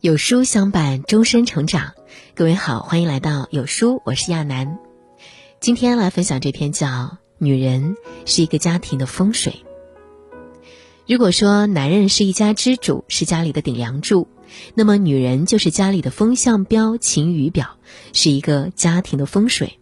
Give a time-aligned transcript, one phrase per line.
[0.00, 1.92] 有书相伴，终身成长。
[2.36, 4.78] 各位好，欢迎来到有书，我是亚楠。
[5.58, 6.86] 今天来分享这篇叫
[7.38, 9.52] 《女人是一个家庭的风水》。
[11.08, 14.28] 如果说男人是一家之主，是家里的顶梁柱，
[14.74, 17.76] 那么女人就是家里的风向标、晴雨表，
[18.12, 19.80] 是一个家庭的风水。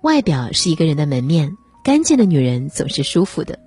[0.00, 3.58] 外表是一个人的门面，干净的女人总是舒服的。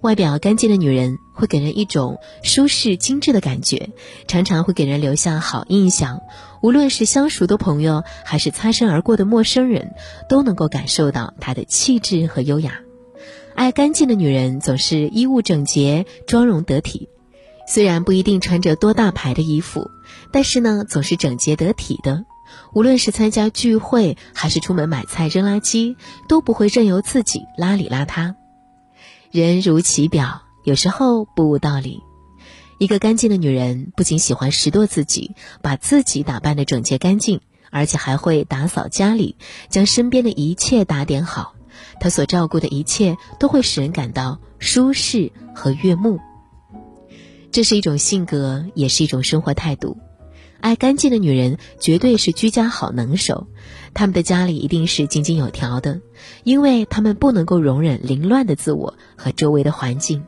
[0.00, 3.90] 外表干净的女人会给人一种舒适精致的感觉，
[4.26, 6.20] 常常会给人留下好印象。
[6.60, 9.94] 无论是相熟的朋友，还是擦身而过的陌生人，
[10.28, 12.80] 都能够感受到她的气质和优雅。
[13.54, 17.08] 爱干净的女人总是衣物整洁、妆容得体，
[17.68, 19.90] 虽然不一定穿着多大牌的衣服，
[20.32, 22.24] 但是呢，总是整洁得体的。
[22.72, 25.96] 无论是参加聚会，还是出门买菜扔垃圾，
[26.28, 28.34] 都不会任由自己邋里邋遢。
[29.34, 32.04] 人如其表，有时候不无道理。
[32.78, 37.40] 一个干净的女人，不仅喜欢拾掇自己，把自己打扮的整洁干净，
[37.72, 39.34] 而且还会打扫家里，
[39.68, 41.56] 将身边的一切打点好。
[41.98, 46.20] 她所照顾的一切，都会使人感到舒适和悦目。
[47.50, 49.98] 这是一种性格，也是一种生活态度。
[50.64, 53.48] 爱干净的女人绝对是居家好能手，
[53.92, 56.00] 她们的家里一定是井井有条的，
[56.42, 60.24] 因为她们不能够容忍凌乱的自我和周围的环境。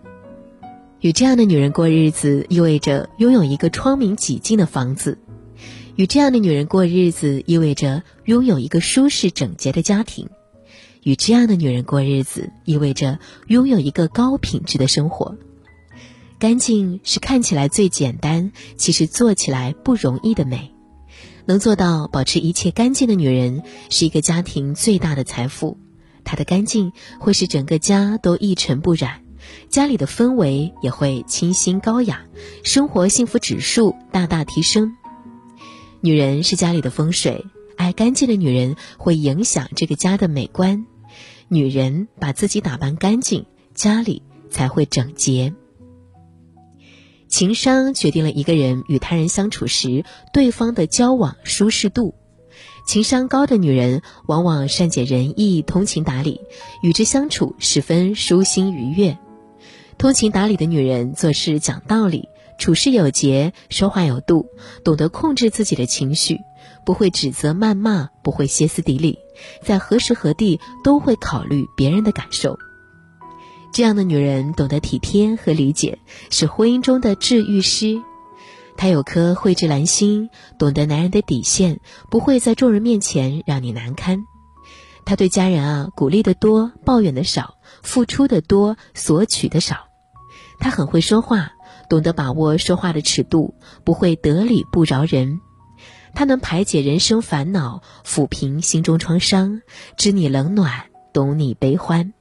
[1.01, 5.17] 与这样的女人过日子，意味着拥有一个窗明几净的房子；
[5.95, 10.27] 与这样的女人过日子，意味着拥有一个舒适整洁的家庭；
[11.03, 15.39] 与这样的女人过日子，意味着拥有一个高品质的生活。
[16.39, 20.75] 干净是看起来最简单，其实做起来不容易的美。
[21.47, 25.79] 能做到保持一切干净的女人，是一个家庭最大的财富。
[26.25, 29.23] 她的干净会使整个家都一尘不染，
[29.71, 32.27] 家里的氛围也会清新高雅，
[32.65, 34.95] 生活幸福指数大大提升。
[36.03, 37.47] 女人是家里的风水，
[37.77, 40.85] 爱干净的女人会影响这个家的美观。
[41.49, 45.55] 女人把自己打扮干净，家里才会整洁。
[47.29, 52.15] 情商决定了一个人与他人相处时对方的交往舒适度。
[52.87, 56.41] 情商高的女人往往善解人意、通情达理，
[56.83, 59.19] 与之相处十分舒心愉悦。
[59.99, 62.29] 通情达理的女人做事讲道理，
[62.59, 64.47] 处事有节，说话有度，
[64.85, 66.43] 懂得控制自己的情绪，
[66.85, 69.19] 不会指责谩骂，不会歇斯底里，
[69.63, 72.57] 在何时何地都会考虑别人的感受。
[73.73, 75.99] 这样的女人懂得体贴和理解，
[76.31, 78.01] 是婚姻中的治愈师。
[78.77, 84.25] 她有颗慧智兰心，懂得男人的底线，不会在众人面前让你难堪。
[85.05, 89.89] 她对家人啊，鼓励的多，抱怨的少，付出的多，索取的少。
[90.59, 91.53] 她很会说话，
[91.89, 93.55] 懂得把握说话的尺度，
[93.85, 95.41] 不会得理不饶人。
[96.15, 99.61] 她能排解人生烦恼，抚平心中创伤，
[99.99, 102.15] 知你冷暖，懂你悲欢。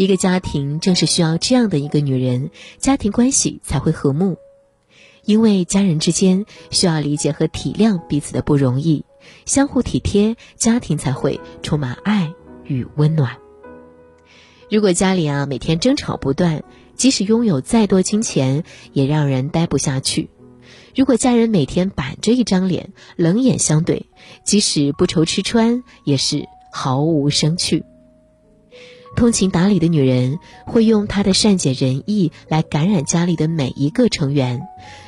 [0.00, 4.38] 一个家庭正是需要这样的一个女人，家庭关系才会和睦。
[5.26, 9.04] 因为家人之间需要理解和体谅彼此的不容易，
[9.44, 12.32] 相互体贴，家庭才会充满爱
[12.64, 13.36] 与温暖。
[14.70, 16.64] 如果家里啊每天争吵不断，
[16.96, 20.30] 即使拥有再多金钱，也让人待不下去。
[20.96, 24.06] 如果家人每天板着一张脸，冷眼相对，
[24.46, 27.84] 即使不愁吃穿，也是毫无生趣。
[29.16, 34.62] 通情达理的女人会用她的善解人意来感染家里的每一个成员，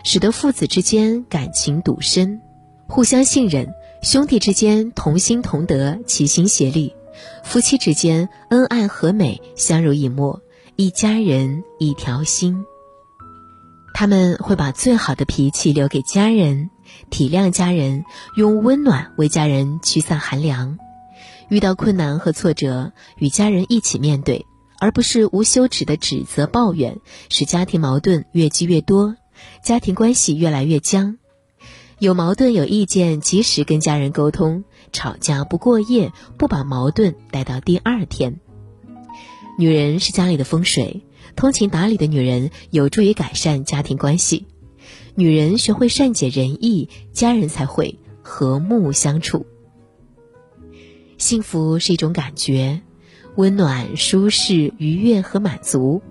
[0.05, 2.41] 使得父子之间感情笃深，
[2.89, 3.67] 互相信任；
[4.03, 6.93] 兄弟之间同心同德，齐心协力；
[7.43, 10.43] 夫妻之间恩爱和美，相濡以沫，
[10.77, 12.65] 一家人一条心。
[13.95, 16.71] 他们会把最好的脾气留给家人，
[17.09, 18.05] 体谅家人，
[18.37, 20.79] 用温暖为家人驱散寒凉。
[21.48, 24.47] 遇到困难和挫折，与家人一起面对，
[24.78, 29.16] 而不是无休止的指责抱怨，使家庭矛盾越积越多，
[29.62, 31.18] 家庭关系越来越僵。
[31.98, 38.41] 有矛盾有意见，及时跟家人沟通，吵架不过夜，不把矛盾带到第二天。
[39.59, 41.04] 女人是家里的风水，
[41.36, 44.47] 通情达理的女人有助于改善家庭关系。
[45.15, 49.47] 女人学会善解人意，家人才会和睦相处。
[51.22, 52.80] 幸福是一种感觉，
[53.36, 56.03] 温暖、舒适、愉悦和满足。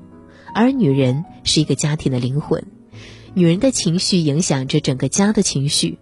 [0.56, 2.64] 而女人是一个家庭的灵魂，
[3.34, 6.00] 女人的情绪影响着整个家的情绪。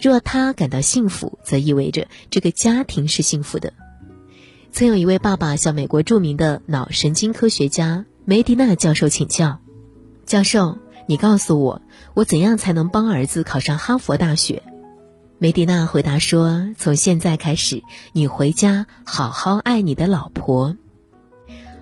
[0.00, 3.72] 若她感到幸福，则意味着这个家庭是幸福的。
[4.70, 9.58] 曾有一位爸爸向美国著名的脑神经科学家梅迪纳教授请教
[10.26, 10.78] ：“教授，
[11.08, 11.82] 你告诉我，
[12.14, 14.62] 我怎样才能帮儿子考上哈佛大学？”
[15.44, 17.82] 梅迪娜回答说：“从现在开始，
[18.12, 20.74] 你回家好好爱你的老婆。”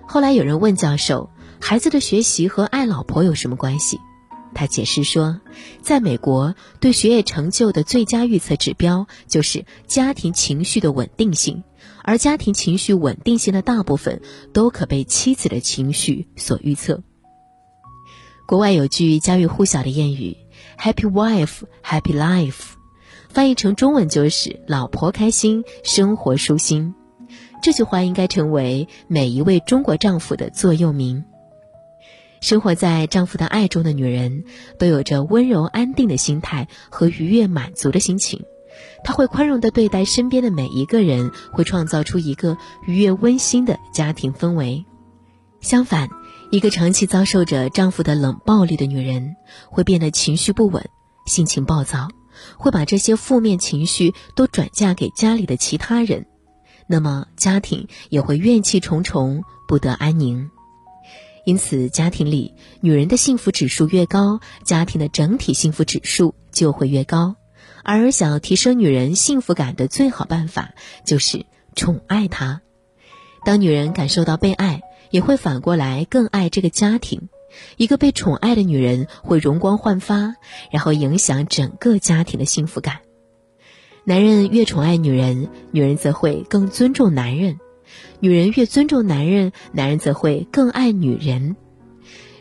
[0.05, 1.29] 后来有人问教授
[1.63, 4.01] ：“孩子的学习和爱老婆有什么关系？”
[4.53, 5.39] 他解释说
[5.81, 11.63] ：“在美国，对学业成就的最佳预测指标就是家庭情绪的稳定性，
[12.03, 14.21] 而家庭情绪稳定性的大部分
[14.51, 17.01] 都可被妻子的情绪所预测。”
[18.45, 20.35] 国外有句家喻户晓的谚语
[20.77, 22.73] ：“Happy wife, happy life。”
[23.33, 26.93] 翻译成中文就是“老婆开心，生活舒心”。
[27.63, 31.25] 这句话应该成为每一位中国丈夫的座右铭。
[32.41, 34.43] 生活在丈夫的爱中的女人，
[34.77, 38.43] 都有着温柔安定的心态和愉悦满足的心情。
[39.03, 44.85] 她会宽容地对待身边的每一个人，会创造出一个愉悦温馨的家庭氛围。
[45.59, 46.07] 相反，
[46.51, 49.35] 一个长期遭受着丈夫的冷暴力的女人，
[49.71, 50.87] 会变得情绪不稳，
[51.25, 52.09] 心情暴躁。
[52.57, 56.25] 会把这些负面情绪都转嫁给家里的其他人，
[56.87, 60.49] 那么家庭也会怨气重重，不得安宁。
[61.45, 67.35] 因此，家庭里女人的幸福指数越高，家庭的整体幸福指数就会越高。
[67.83, 70.71] 而想要提升女人幸福感的最好办法，
[71.05, 71.45] 就是
[71.75, 72.61] 宠爱她。
[73.43, 74.81] 当女人感受到被爱，
[75.11, 77.27] 也会反过来更爱这个家庭。
[77.77, 80.35] 一个被宠爱的女人会容光焕发，
[80.71, 82.99] 然后影响整个家庭的幸福感。
[84.05, 87.55] 男人越宠爱女人，女人则会更尊重男人；
[88.19, 91.55] 女人越尊重男人，男人则会更爱女人。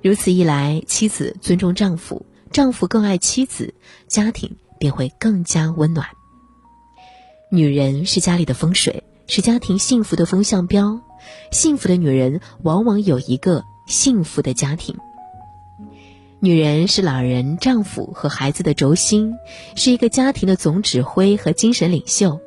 [0.03, 3.75] 如此一来，妻子尊重丈夫，丈夫更爱妻子，
[4.09, 6.09] 家庭便会更加温暖。
[7.51, 11.01] 女人是家里的风水，是家庭幸福的风向标。
[11.53, 13.65] 幸福的女人往往有一个。
[13.93, 14.97] 幸福的家庭，
[16.41, 19.35] 女人是老人、丈夫和孩子的轴心，
[19.77, 22.41] 是一个家庭的总指挥和精神领袖，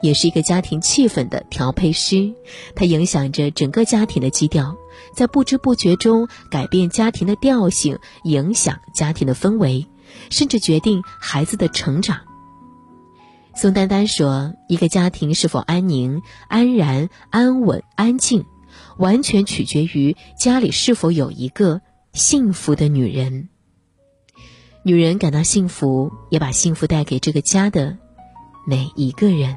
[0.00, 2.32] 也是一个家庭气氛的调配师。
[2.76, 4.76] 她影响着整个家庭的基调，
[5.12, 9.88] 在不知不觉中改变家庭的调性，影响家庭的氛围，
[10.30, 12.20] 甚至决定孩子的成长。
[13.56, 18.44] 宋丹丹说：“一个家庭是否安宁、安然、安稳、安静。”
[18.98, 21.80] 完全取决于家里是否有一个
[22.12, 23.48] 幸福的女人。
[24.84, 27.98] 女人感到幸福，也把幸福带给这个家的
[28.66, 29.56] 每一个人。